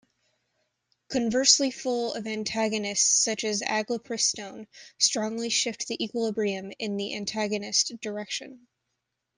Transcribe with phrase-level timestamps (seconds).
[1.09, 4.65] Conversely full antagonists such as aglepristone
[4.97, 8.65] strongly shift the equilibrium in the antagonist direction.